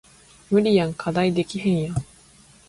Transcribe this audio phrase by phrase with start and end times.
[0.49, 1.95] 無理やん課題できへんやん